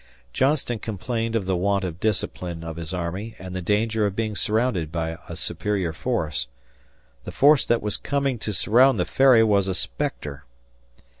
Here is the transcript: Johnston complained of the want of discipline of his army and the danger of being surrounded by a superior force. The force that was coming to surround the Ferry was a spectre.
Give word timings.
Johnston 0.33 0.79
complained 0.79 1.35
of 1.35 1.45
the 1.45 1.55
want 1.55 1.83
of 1.83 1.99
discipline 1.99 2.63
of 2.63 2.77
his 2.77 2.91
army 2.91 3.35
and 3.37 3.55
the 3.55 3.61
danger 3.61 4.07
of 4.07 4.15
being 4.15 4.35
surrounded 4.35 4.91
by 4.91 5.19
a 5.29 5.35
superior 5.35 5.93
force. 5.93 6.47
The 7.23 7.31
force 7.31 7.67
that 7.67 7.83
was 7.83 7.97
coming 7.97 8.39
to 8.39 8.51
surround 8.51 8.99
the 8.99 9.05
Ferry 9.05 9.43
was 9.43 9.67
a 9.67 9.75
spectre. 9.75 10.43